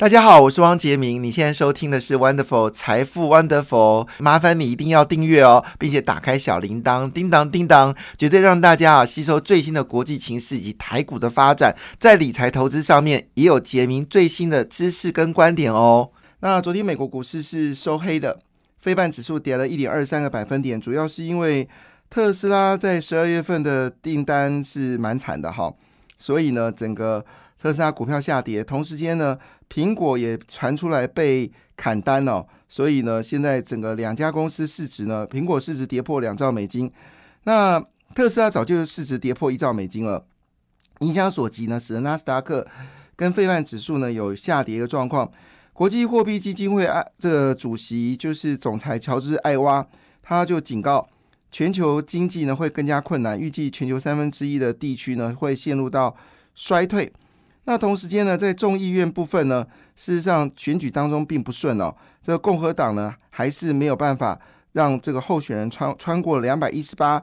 [0.00, 1.22] 大家好，我是汪杰明。
[1.22, 16.08] 你现在收听的是 Wonderful 财富 Wonderful，麻烦你一定要订阅哦，并且打开小铃铛，叮当叮当，绝对让大家啊吸收最新的国际情势以及台股的发展，在理财投资上面也有杰明最新的知识跟观点哦。
[16.40, 18.40] 那昨天美国股市是收黑的，
[18.78, 21.68] 非半指数跌了一点二三个百分点，主要是因为
[22.08, 25.70] 特斯拉在十二月份的订单是蛮惨的哈，
[26.18, 27.22] 所以呢，整个
[27.60, 29.38] 特斯拉股票下跌，同时间呢。
[29.72, 36.92] 苹果也传出来被砍单哦，所以呢，现在整个两家公司市值呢，苹果市值跌破两兆美金，
[37.44, 37.80] 那
[38.12, 40.26] 特斯拉早就市值跌破一兆美金了。
[41.02, 42.66] 影响所及呢，使得纳斯达克
[43.14, 45.30] 跟费曼指数呢有下跌的状况。
[45.72, 49.86] 国际货币基金会啊，这主席就是总裁乔治艾娃，
[50.20, 51.06] 他就警告
[51.52, 56.16] 全球经济呢会更加困难，预计全球三分之一的地区呢会陷入到
[56.56, 57.12] 衰退。
[57.70, 61.94] 那同时间呢，在众议院部分呢，事实上选举当中并不顺哦。
[62.20, 64.36] 这个共和党呢，还是没有办法
[64.72, 67.22] 让这个候选人穿穿过两百一十八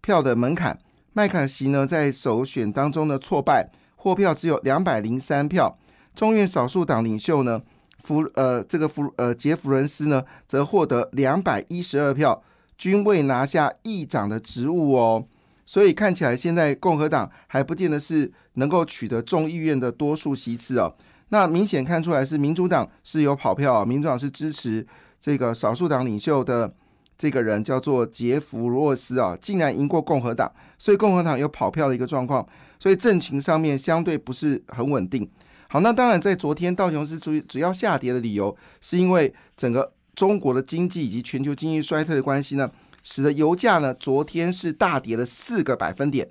[0.00, 0.78] 票的门槛。
[1.12, 5.76] 麦卡锡呢，在首选当中的挫败，获票只有两百零三票。
[6.14, 7.60] 众院少数党领袖呢，
[8.04, 12.40] 弗呃这个弗呃杰弗伦斯呢，则获得两百一十二票，
[12.78, 15.26] 均未拿下议长的职务哦。
[15.66, 20.94] 所以看起来现在共和党还不见得是能够取得众议院的多数席次哦。
[21.30, 24.86] 那明显看出来是民主党是有跑票，民主党是支持
[25.18, 26.72] 这个少数党领袖的
[27.16, 32.46] 这个人叫做杰弗罗斯啊，竟然赢过共和党，所以共和党有跑票的一个状况，
[32.78, 35.28] 所以政情上面相对不是很稳定。
[35.68, 42.70] 好，那当然在昨天道琼斯主主要下跌的理由，是因为整个中国的经济以及全球经济衰退的关系呢。
[43.02, 46.28] 使得油价呢，昨天是大跌了四个百分点。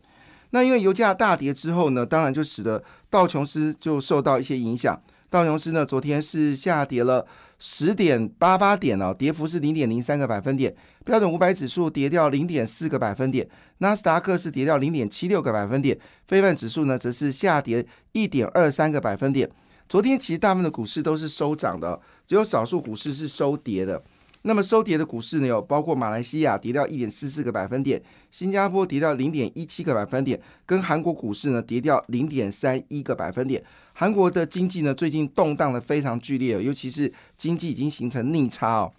[0.52, 5.00] 那因为油价大跌之后呢，当然就使得道琼斯就受到一些影响。
[5.30, 7.25] 道琼斯呢，昨天是下跌了
[7.59, 10.75] 十点八八点哦，跌幅是零点零三个百分点。
[11.05, 19.49] 标准五百指数跌掉零点四个百分点，纳斯达克是跌掉零点七六个百分点，非万指数呢则是下跌一点二三个百分点。
[19.88, 24.02] 昨天其实大部分的股市都是收涨的，只有少数股市是收跌的。
[24.44, 28.02] 那么收跌的股市呢，有包括马来西亚跌掉一点四四个百分点，
[28.32, 33.61] 新加坡跌掉零点一七个百分点，跟韩国股市呢跌掉零点三一个百分点。
[33.94, 38.92] 韩国的经济呢最近动荡的非常剧烈，尤其是经济已经形成逆差哦。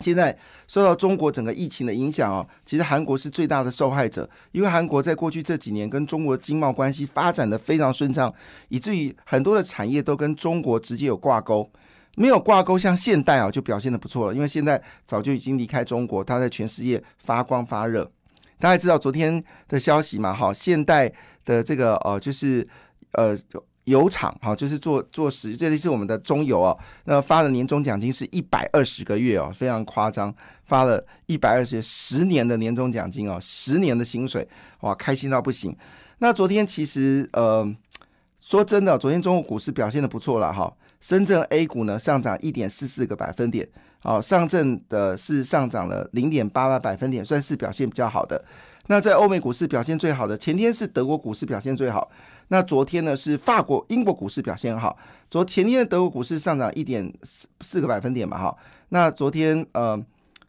[0.00, 0.36] 现在
[0.66, 8.34] 受到中国整个疫情的影响哦，其实韩国是最大的受害者，因为韩国在过去这几年跟中国经贸关系发展的非常顺畅，
[8.70, 11.70] 以至于很多的产业都跟中国直接有挂钩。
[12.16, 14.34] 没有挂钩，像现代啊，就表现的不错了。
[14.34, 18.10] 因为现在早就已经离开中国，它在全世界发光发热。
[18.58, 20.32] 大家知道昨天的消息嘛？
[20.32, 21.12] 哈，现代
[21.44, 22.66] 的这个呃，就是
[23.12, 23.36] 呃
[23.84, 26.78] 油厂哈，就是做做石，这里是我们的中油哦。
[27.04, 34.48] 那发的年终奖金是一百二十个月哦，非常夸张，发了一百二十十年的年终奖金哦，十年的薪水，
[34.80, 35.76] 哇，开心到不行。
[36.18, 37.68] 那昨天其实呃，
[38.40, 40.72] 说真的，昨天中国股市表现的不错了哈。
[41.04, 48.42] 深圳 A 股呢上涨一点四四个百分点，好，上证的是上涨了零点八八百分点，算是表现比较好的。
[48.86, 52.10] 那在欧美股市表现最好的，前天是德国股市表现最好，
[52.48, 54.96] 那昨天呢是法国、英国股市表现好。
[55.30, 58.56] 昨前天的德国股市上涨一点四四个百分点嘛，哈，
[58.88, 60.02] 那昨天呃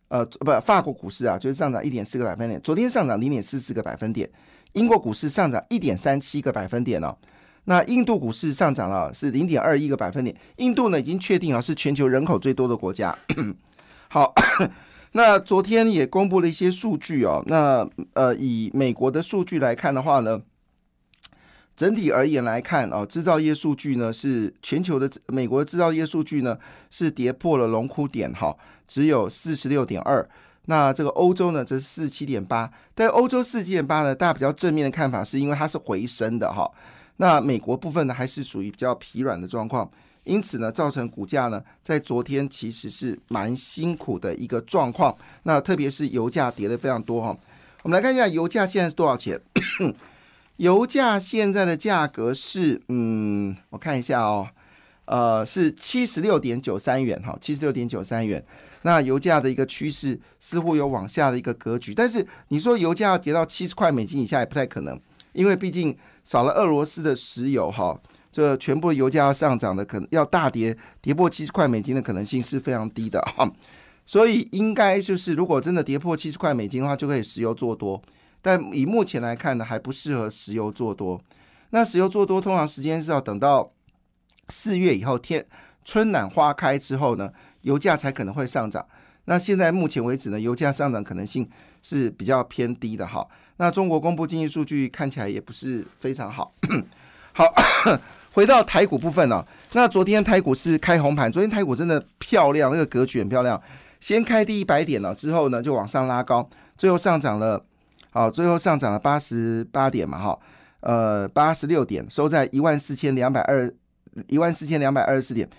[0.07, 4.29] 呃不法国股市啊就是上涨一点四个百分点，昨天上涨零点四四个百分点，
[4.71, 7.13] 英国股市上涨一点三七个百分点哦。
[7.65, 10.35] 那印度股市上涨了，是零点二一个百分点。
[10.57, 13.17] 印度呢已经确定啊是全球人口最多的国家。
[14.07, 14.33] 好，
[15.13, 17.43] 那昨天也公布了一些数据哦。
[17.47, 20.41] 那呃，以美国的数据来看的话呢，
[21.75, 26.57] 整体而言来看哦，制造业数据呢是全球的美国制造业数据呢
[26.91, 28.55] 是跌破了龙枯点哈，
[28.87, 30.27] 只有四十六点二。
[30.67, 32.71] 那这个欧洲呢则是四十七点八。
[32.93, 36.69] 但欧洲四七点八呢，大家比较正面的看法是因为它是回升的哈。
[37.17, 39.89] 那美国部分呢，还是属于比较疲软的状况，
[40.25, 45.15] 因此呢，造成股价呢在昨天其实是蛮辛苦的一个状况。
[45.44, 47.38] 那特别是油价跌的非常多哈。
[47.83, 49.39] 我们来看一下油价现在是多少钱？
[50.57, 54.47] 油价现在的价格是，嗯，我看一下哦，
[55.06, 58.44] 呃，是七十六点九三元哈，七十六点九三元。
[58.81, 65.00] 那油价的一个趋势似乎有往下的一个格局，但是你说油价要跌到七十块美金以下也不太可能，
[65.31, 65.97] 因为毕竟。
[66.25, 67.98] 少了俄罗斯的石油，哈，
[68.31, 73.50] 这全部油价要上涨的，可能要大跌，跌破七十块美金的可能性是非常低的，哈。
[74.07, 78.01] 所以应该就是，如果真的跌破七十块美金的话，就可以石油做多。
[78.42, 81.19] 但以目前来看呢，还不适合石油做多。
[81.69, 83.71] 那石油做多，通常时间是要等到
[84.50, 85.44] 四月以后天
[85.83, 87.31] 春暖花开之后呢，
[87.62, 88.86] 油价才可能会上涨。
[89.25, 91.50] 那现在目前为止呢，油价上涨可能性
[91.81, 93.28] 是比较偏低的哈。
[93.57, 96.54] 那中国公布经济数据看起来也不是非常好。
[97.34, 97.46] 好，
[98.34, 103.62] 回到台股部分呢，那昨天台股是开红盘，昨天台股真的漂亮，那个格局很漂亮。
[104.00, 106.48] 先开低一百点了，之后呢就往上拉高，
[106.78, 107.63] 最后上涨了，
[108.12, 110.40] 好，最后上涨了八十八点嘛，哈，
[110.81, 113.74] 呃，八十六点，收在一万四千两百二，
[114.28, 115.50] 一万四千两百二十四点。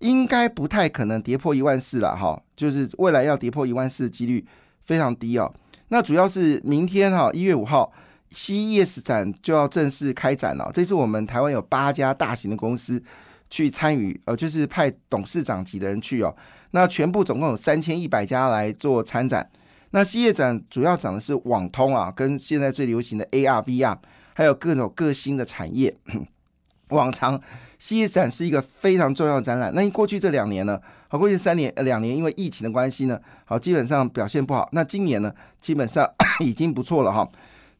[0.00, 4.44] 应该不太可能跌破一万四了哈，就是未来要跌破一万四的几率
[4.84, 5.50] 非常低哦。
[5.88, 7.92] 那主要是明天哈一月五号
[8.32, 10.70] ，CES 展就要正式开展了。
[10.72, 13.02] 这次我们台湾有八家大型的公司
[13.50, 16.34] 去参与，呃，就是派董事长级的人去哦。
[16.72, 19.48] 那全部总共有三千一百家来做参展。
[19.90, 23.96] 那 CES 展主要讲的是网通啊，跟现在最流行的 AR、VR，
[24.32, 25.96] 还有各种各新的产业。
[26.88, 27.40] 往常
[27.80, 30.80] CES 展是一个非常重要的展览，那过去这两年呢？
[31.14, 34.68] 好，过去三年两年，因为疫情的关系呢，好基本上表现不好。
[34.72, 36.04] 那今年呢，基本上
[36.42, 37.30] 已经不错了哈。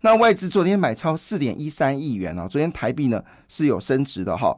[0.03, 4.57] 那外资昨天买超四点一三亿元哦，昨天台币呢是有升值的哈。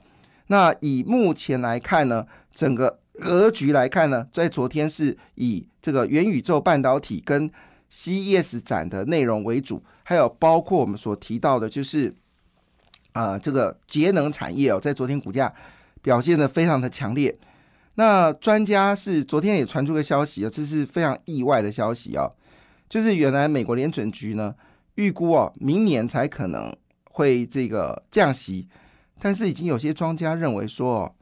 [0.49, 7.51] 那以目前来看呢，整个格局来看呢，在昨天是以这个元宇宙半导体跟
[7.91, 12.15] CES 展的内容为主，还有包括我们所提到的，就是。
[13.13, 15.51] 啊，这个节能产业哦，在昨天股价
[16.03, 17.35] 表现的非常的强烈。
[17.97, 22.31] 那专家是昨天也传出个消息啊，这是非常意外的消息啊，
[22.89, 24.55] 就是原来美国联准局呢
[24.95, 26.75] 预估哦，明年才可能
[27.11, 28.69] 会这个降息，
[29.19, 31.15] 但是已经有些庄家认为说，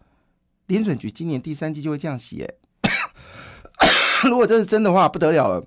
[0.67, 2.41] 联准局今年第三季就会降息。
[2.41, 2.55] 诶，
[4.29, 5.67] 如果这是真的话，不得了了，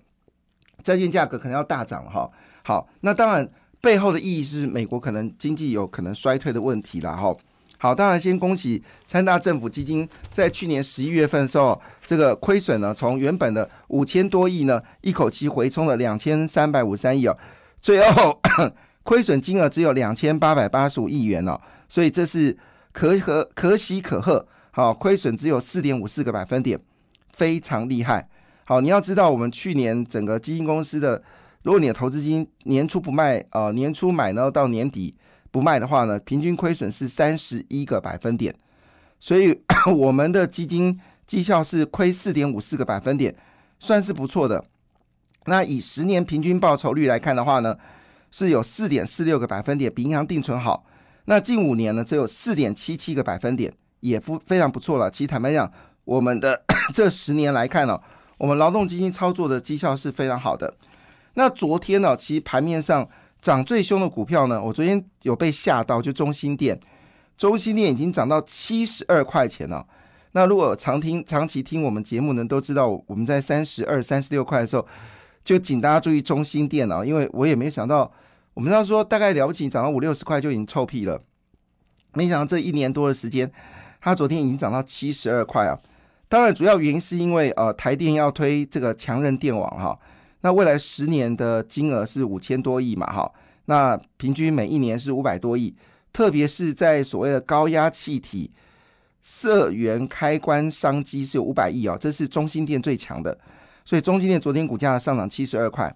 [0.83, 2.30] 债券价格可能要大涨哈。
[2.63, 3.50] 好，那当然。
[3.80, 7.33] 背后的意义是美国可能经济有可能衰退的问题了哈。
[7.77, 17.38] 好，当然先恭喜三大政府基金在去年十一月份的时候，这个亏损呢，从原本的五千多亿呢，一口气回冲了两千三百五十三亿哦，
[17.81, 18.41] 最后
[19.03, 22.57] 亏损金额只有两千八百八十五亿元哦，所以这是
[22.91, 24.47] 可可可喜可贺。
[24.71, 26.80] 好，亏损只有四点五四个百分点，
[27.33, 28.27] 非常厉害。
[28.65, 31.21] 好，你要知道我们去年整个基金公司的。
[31.63, 35.13] 如果你的投资金年初不卖，呃，年初买呢，到年底
[35.51, 38.53] 不卖的话呢，平均亏损是三十一个百分点，
[39.19, 39.59] 所以
[39.95, 43.35] 我们的基金绩效是亏四点五四个百分点，
[43.79, 44.63] 算是不错的。
[45.45, 47.77] 那以十年平均报酬率来看的话呢，
[48.31, 50.85] 是有四点四六个百分点，比银行定存好。
[51.25, 55.09] 那近五年呢，只有四点七七个百分点，也不非常不错了。
[55.09, 55.71] 其实坦白讲，
[56.03, 56.63] 我们的
[56.94, 57.99] 这十年来看呢，
[58.38, 60.73] 我们劳动基金操作的绩效是非常好的。
[61.35, 63.07] 那昨天呢，其实盘面上
[63.42, 66.80] 涨最凶的股票呢，我昨天有被吓到，就中心店，
[67.38, 69.86] 中心店已经涨到七十二块钱了。
[70.31, 74.86] 那如果常听、长期听我们节目呢，都知道我们在三十二、三十六块的时候，
[75.45, 78.12] 就请大家注意中心店啊，因为我也没想到，
[78.54, 81.22] 我们要说大概了不起涨到五六十块就已经臭屁了，
[82.13, 83.50] 没想到这一年多的时间，
[84.01, 85.78] 它昨天已经涨到七十二块啊。
[86.28, 89.98] 当然，主要原因是因为呃台电要推这个强韧电网哈。
[90.47, 93.29] 那未来十年的金额是五千多亿嘛，哈，
[93.65, 95.75] 那平均每一年是五百多亿，
[96.13, 98.49] 特别是在所谓的高压气体
[99.21, 103.37] 射源开关商机是有五百亿哦，这是中心电最强的，
[103.83, 105.94] 所以中心电昨天股价上涨七十二块。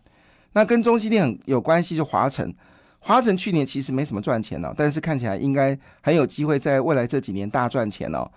[0.52, 2.54] 那跟中心电有关系就华晨，
[3.00, 8.30] 华晨去年其实没什么赚钱哦，但是看起来应该很有机会在未来这几年大赚钱哦。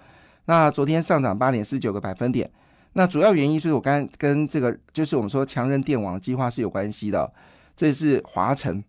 [0.45, 2.49] 那昨天上涨八点四九个百分点。
[2.97, 7.33] 那主要原因就是我刚跟这个就是我们说强人电网的计划是有关系的，
[7.77, 8.83] 这是华晨。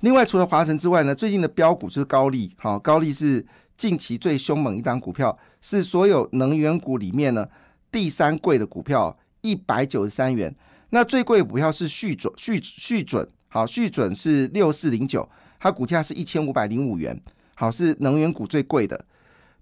[0.00, 3.44] 另外除了华晨之外呢，最近的标股就是高利，好，高利是
[3.76, 7.48] 近期最凶猛一档股票，是所有能源股里面呢
[7.90, 10.54] 第三贵的股票，一百九十三元。
[10.90, 17.20] 那最贵的股票是续准续续准，好，续准是六四零九，它股价是一千五百零五元，
[17.56, 19.04] 好，是能源股最贵的。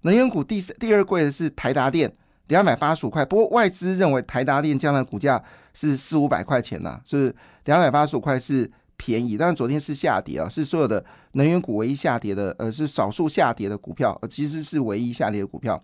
[0.01, 2.15] 能源股第第二贵的是台达电。
[2.47, 5.41] 两百八十五块，不过外资认为台达电将来股价
[5.73, 7.33] 是四五百块钱呐，是
[7.65, 15.81] 两百八十五块是便宜，但是昨天是下跌啊，是所有的能源股唯一下跌的，呃，是少数下跌的股票，呃其实是唯一下跌的股票。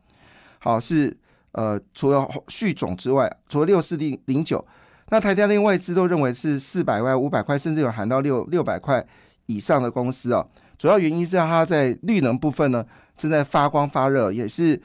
[0.60, 1.16] 好，是
[1.52, 4.66] 呃，除了续种之外，除了六四零零九，
[5.10, 9.06] 那台达电外资都认为是四百块、五百块，甚至有喊到六六百块
[9.48, 10.44] 以上的公司啊。
[10.78, 12.84] 主要原因是它在绿能部分呢
[13.16, 14.82] 正在发光发热，也是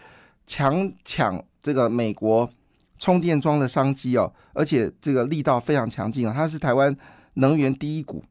[0.46, 1.42] 强抢。
[1.62, 2.48] 这个美国
[2.98, 6.94] 充电桩的商机哦，而且这个力道非常强劲啊，它是台湾
[7.34, 8.24] 能源第一股。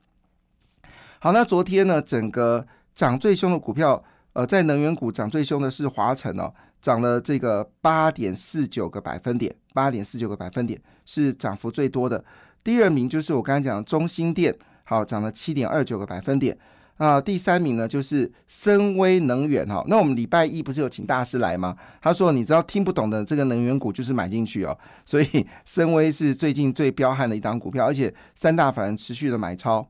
[1.19, 4.03] 好，那昨天呢，整个涨最凶的股票，
[4.33, 12.23] 呃，在能源股涨最凶的是华晨哦，涨了这个八点四九个百分点，八点四九个百分点是涨幅最多的。
[12.63, 16.57] 第二名就是我刚才讲的中心电，好，涨了七点二九个百分点。
[16.97, 19.83] 啊，第三名呢就是深威能源哈。
[19.87, 21.77] 那我们礼拜一不是有请大师来吗？
[22.01, 24.75] 他说，你知道听不懂的这个能源股就是买进去哦。
[25.05, 29.87] 所以深威是最近最彪悍的一档股票，而且三大法人持续的买超。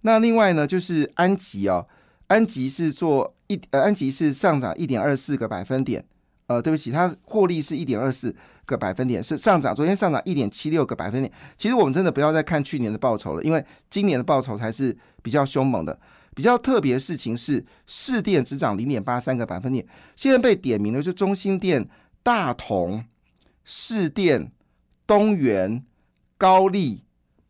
[0.00, 1.86] 那另外呢就是安吉哦，
[2.28, 6.04] 安吉是做一呃，安吉是上涨一点二四个百分点。
[6.46, 9.74] 呃，对不起，它获利是一点二四个百分点，是上涨。
[9.74, 11.30] 昨天上涨一点七六个百分点。
[11.58, 15.98] 其实我们真的不要再看去年的报酬了，因为今年的报酬才是比较凶猛的。
[16.38, 19.84] 比较特别的事情是，市电只涨零点八三个百分点。
[20.14, 21.84] 现在被点名的就中心电、
[22.22, 23.04] 大同、
[23.64, 24.52] 市电、
[25.04, 25.84] 东元、
[26.36, 27.02] 高丽、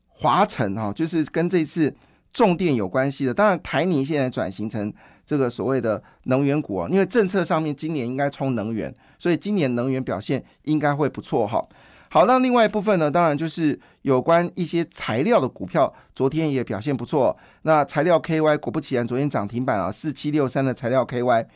[0.06, 1.94] 华晨哈，就是跟这次
[2.32, 3.34] 重电有关系的。
[3.34, 4.90] 当然，台泥现在转型成。
[5.26, 11.62] 这个所谓的能源股啊，因为政策上面今年应该冲能源，所以今年能源表现应该会不错哈。
[12.10, 17.36] 好，那另外一部分呢，当然就是有关一些材料的股票，昨天也表现不错。
[17.62, 21.46] 那材料 KY 果不其然，昨天涨停板啊，四七六三的材料 KY。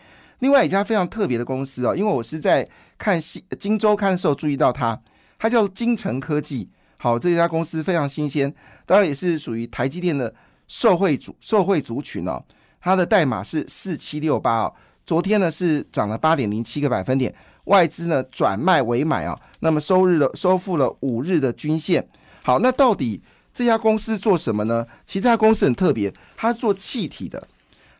[0.41, 2.69] 另外一家非常特别的公司哦，因为我是在
[2.99, 5.01] 看《新金周刊》的时候注意到它，
[5.39, 6.69] 它叫金城科技。
[6.99, 8.53] 好，这家公司非常新鲜，
[8.85, 10.35] 当然也是属于台积电的
[10.69, 12.43] 受惠族受惠族群哦。
[12.81, 14.75] 它的代码是四七六八哦，
[15.07, 17.33] 昨天呢是涨了八点零七个百分点，
[17.65, 22.07] 外资呢转卖为买啊，那么收日了收复了五日的均线。
[22.43, 23.23] 好，那到底
[23.55, 24.87] 这家公司做什么呢？
[25.07, 27.47] 其实这家公司很特别，它做气体的，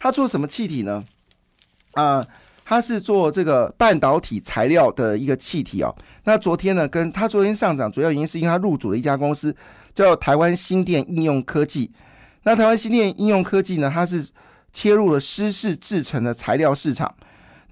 [0.01, 1.05] 它做什么气体呢？
[1.93, 2.27] 啊，
[2.65, 5.95] 它是做这个半导体材料的一个气体哦。
[6.25, 9.55] 那昨天呢，跟它昨天上涨主要原因是因为它入主了一家公司
[9.95, 11.91] 叫台湾新电应用科技。
[12.45, 14.27] 那台湾新电应用科技呢，它是
[14.73, 17.15] 切入了湿式制成的材料市场，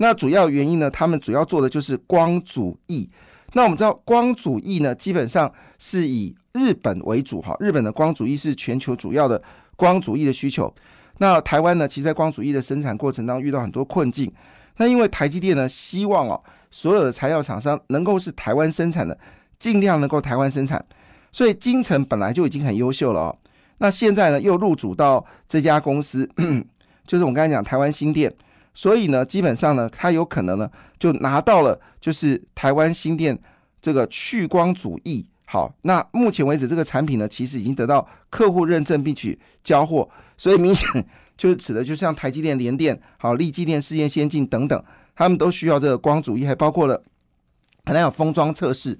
[0.02, 0.90] 那主要原因呢？
[0.90, 3.08] 他们主要做的就是光主义。
[3.52, 9.40] 那我们知道光主义呢，基本上是以日本为主哈，日本的光主义是全球主要的
[9.76, 10.74] 光主义的需求。
[11.18, 14.32] 那台湾呢，其实在光主义的生产过程当中遇到很多困境。
[14.78, 19.18] 那因为台积电呢，希望哦，所有的材料厂商能够是台湾生产的，
[19.58, 20.82] 尽量能够台湾生产。
[21.30, 23.38] 所以金城本来就已经很优秀了哦，
[23.78, 26.26] 那现在呢，又入主到这家公司。
[27.06, 28.32] 就是我们刚才讲台湾新店，
[28.74, 33.38] 所以呢，基本上呢，它有可能呢就拿到了，就是台湾新店
[33.82, 35.26] 这个去光主义。
[35.44, 41.04] 好，那目前为止这个产品呢，其实已经得到客户认证并且交货，所以明显
[41.36, 44.84] 就是指的就像台积电、联电、好立积电、世界先进等等，
[45.16, 47.02] 他们都需要这个光主义，还包括了
[47.84, 48.96] 可能有封装测试。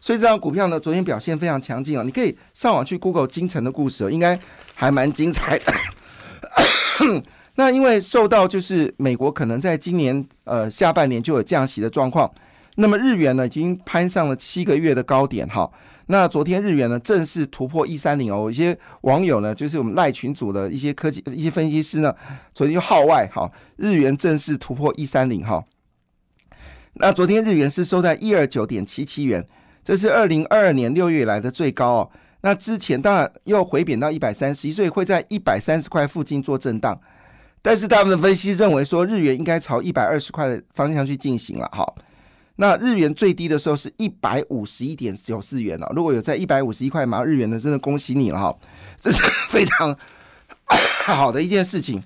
[0.00, 2.02] 所以这张股票呢，昨天表现非常强劲啊！
[2.02, 4.40] 你可以上网去 Google 金城的故事哦，应该
[4.74, 5.72] 还蛮精彩的。
[7.60, 12.32] 那因为受到就是美国可能在今年呃下半年就有降息的状况，
[12.76, 15.70] 那么日元呢已经攀上了七个月的高点哈。
[16.06, 22.14] 那昨天日元呢正式突破一三零哦，有些网友呢就是我们赖群组的一些科技一些分析师呢，
[22.54, 25.62] 昨天就号外哈，日元正式突破一三零哈。
[26.94, 29.46] 那昨天日元是收在一二九点七七元，
[29.84, 32.10] 这是二零二二年六月以来的最高哦。
[32.40, 36.98] 那之前当然又回贬到一百三十一，所以会在一百三十块附近做震荡。
[37.62, 41.68] 但是大部分分析认为说，日元应该朝一百二十块的方向去进行了。
[41.72, 41.94] 好，
[42.56, 45.92] 那日元最低的时候是一百五十一点九四元了。
[45.94, 48.56] 如果有在一百五十一块买日元的，真的恭喜你了哈，
[49.00, 49.94] 这是非常
[51.04, 52.02] 好的一件事情。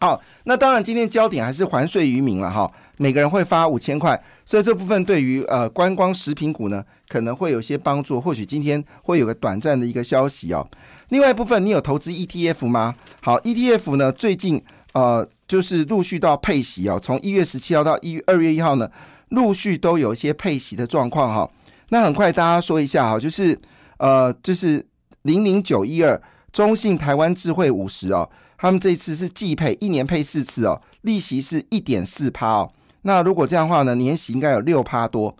[0.00, 10.64] 好，那当然今天焦点还是还税于民了哈，每个人会发五千块，所以这部分对于呃观光食品股呢可能会有些帮助，或许今天会有个短暂的一个消息哦。
[11.08, 12.94] 另外一部分，你有投资 ETF 吗？
[13.22, 14.62] 好，ETF 呢，最近
[14.92, 18.90] 呃，就是陆续到配息哦，从一月十七号到一月二月一号呢，
[19.30, 21.50] 陆续都有一些配息的状况哈。
[21.90, 23.58] 那很快大家说一下哈，就是
[23.96, 24.84] 呃，就是
[25.22, 26.20] 零零九一二
[26.52, 32.72] 中信台湾智慧五十哦，他们这次是季配，一年配四次哦，利息是一点四趴哦。
[33.02, 35.34] 那如果这样的话呢，年息应该有六趴多。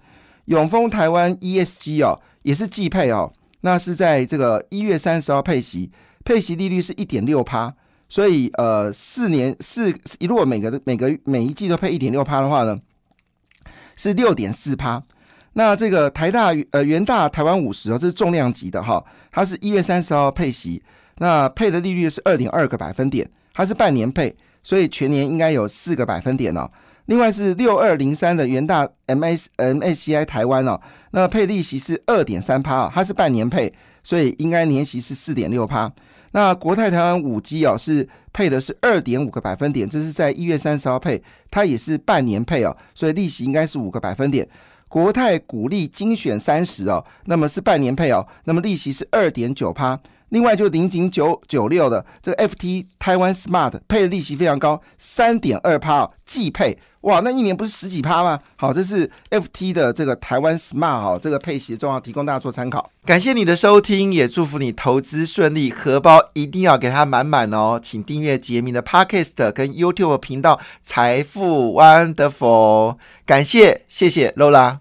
[0.47, 3.31] 永丰台湾 ESG 哦，也是季配哦。
[3.61, 5.91] 那是在这个一月三十号配息，
[6.25, 7.75] 配息利率是一点六趴，
[8.09, 12.79] 所以呃四年四如果每个每个每一季都配一点六趴的话呢，
[13.97, 15.03] 是六点四趴。
[15.55, 20.81] 那这个台大呃元大台湾五十哦，这是重量级的哈，它是一月三十号配息，
[21.17, 26.71] 那配的利率是二点二个百分点，它是半年配，所以全年应该有四个百分点哦。
[27.09, 30.79] 另外是六二零三的元大 M S M A C I 台湾哦，
[31.13, 33.73] 那配利息是二点三趴啊，它是半年配，
[34.05, 35.91] 所以应该年息是四点六趴。
[36.33, 44.47] 那国泰台湾五 G 哦是配的是二点五个百分点，这是在一月三十号配，它也是半年配哦，所以利息应该是五个百分点。
[44.87, 49.99] 国泰股利精选三十哦，那么是半年配哦，那么利息是二点九趴。
[50.31, 58.41] 另外就零零九九六的这个 FT 台湾 Smart 配的利息非常高，三点二趴哦，季配哇，那一年不是十几趴吗？
[58.57, 62.91] 好，这是 FT 的这个台湾 Smart 哦，这个配息的重要，提供大家做参考。
[63.05, 67.81] 感谢你的收听，也祝福你投资顺利，荷包一定要给它满满哦。
[67.83, 74.79] 请订阅杰明的 Podcast 跟 YouTube 频道财富 Wonderful，感谢，谢谢 Lola。